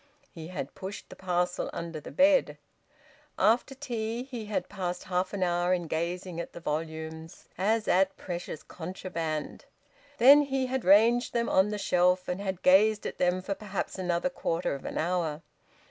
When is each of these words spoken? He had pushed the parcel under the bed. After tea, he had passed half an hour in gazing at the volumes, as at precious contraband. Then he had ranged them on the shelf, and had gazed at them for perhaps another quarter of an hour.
He 0.31 0.47
had 0.47 0.73
pushed 0.73 1.09
the 1.09 1.15
parcel 1.15 1.69
under 1.73 1.99
the 1.99 2.09
bed. 2.09 2.57
After 3.37 3.75
tea, 3.75 4.23
he 4.23 4.47
had 4.47 4.67
passed 4.67 5.03
half 5.03 5.31
an 5.31 5.43
hour 5.43 5.75
in 5.75 5.85
gazing 5.85 6.39
at 6.39 6.53
the 6.53 6.59
volumes, 6.59 7.47
as 7.55 7.87
at 7.87 8.17
precious 8.17 8.63
contraband. 8.63 9.65
Then 10.17 10.41
he 10.41 10.65
had 10.65 10.83
ranged 10.85 11.33
them 11.33 11.49
on 11.49 11.69
the 11.69 11.77
shelf, 11.77 12.27
and 12.27 12.41
had 12.41 12.63
gazed 12.63 13.05
at 13.05 13.19
them 13.19 13.43
for 13.43 13.53
perhaps 13.53 13.99
another 13.99 14.31
quarter 14.31 14.73
of 14.73 14.85
an 14.85 14.97
hour. 14.97 15.43